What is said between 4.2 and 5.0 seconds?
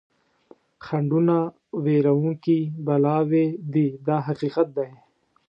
حقیقت دی.